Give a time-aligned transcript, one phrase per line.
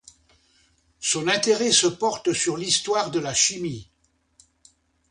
[0.99, 3.87] Son intérêt se porte sur l'histoire de la chimie.